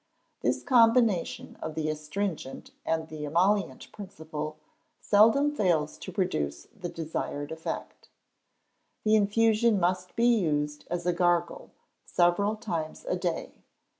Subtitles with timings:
[0.41, 4.57] This combination of the astringent and the emollient principle
[4.99, 8.09] seldom fails to produce the desired effect.
[9.03, 11.69] The infusion must be used as a gargle
[12.03, 13.51] several times a day.